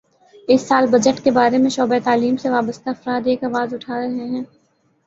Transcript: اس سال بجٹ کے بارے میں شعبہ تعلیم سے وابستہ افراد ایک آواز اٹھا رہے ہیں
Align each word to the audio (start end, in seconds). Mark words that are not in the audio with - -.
اس 0.47 0.61
سال 0.61 0.85
بجٹ 0.91 1.23
کے 1.23 1.31
بارے 1.31 1.57
میں 1.57 1.69
شعبہ 1.69 1.99
تعلیم 2.03 2.37
سے 2.37 2.49
وابستہ 2.49 2.89
افراد 2.89 3.27
ایک 3.27 3.43
آواز 3.43 3.73
اٹھا 3.73 3.99
رہے 3.99 4.27
ہیں 4.27 4.43